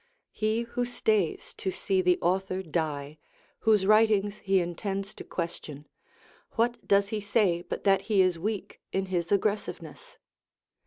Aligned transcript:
He 0.31 0.61
who 0.63 0.83
stays 0.83 1.53
to 1.59 1.69
see 1.69 2.01
the 2.01 2.17
author 2.21 2.63
die, 2.63 3.19
whose 3.59 3.85
writings 3.85 4.39
he 4.39 4.59
intends 4.59 5.13
to 5.13 5.23
question, 5.23 5.85
what 6.53 6.87
does 6.87 7.09
he 7.09 7.21
say 7.21 7.61
but 7.61 7.83
that 7.83 8.01
he 8.09 8.23
is 8.23 8.39
weak 8.39 8.81
in 8.91 9.05
his 9.13 9.31
aggressiveness? 9.31 10.17